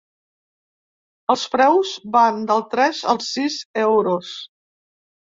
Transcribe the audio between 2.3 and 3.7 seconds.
dels tres als sis